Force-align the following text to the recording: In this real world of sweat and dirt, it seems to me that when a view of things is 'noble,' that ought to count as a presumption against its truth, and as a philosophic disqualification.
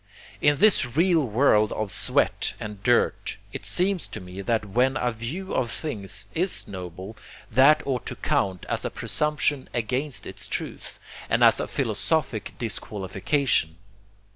In 0.41 0.57
this 0.57 0.83
real 0.83 1.21
world 1.21 1.71
of 1.73 1.91
sweat 1.91 2.55
and 2.59 2.81
dirt, 2.81 3.37
it 3.53 3.63
seems 3.65 4.07
to 4.07 4.19
me 4.19 4.41
that 4.41 4.65
when 4.65 4.97
a 4.97 5.11
view 5.11 5.53
of 5.53 5.69
things 5.69 6.25
is 6.33 6.67
'noble,' 6.67 7.15
that 7.51 7.85
ought 7.85 8.07
to 8.07 8.15
count 8.15 8.65
as 8.67 8.83
a 8.83 8.89
presumption 8.89 9.69
against 9.75 10.25
its 10.25 10.47
truth, 10.47 10.97
and 11.29 11.43
as 11.43 11.59
a 11.59 11.67
philosophic 11.67 12.55
disqualification. 12.57 13.75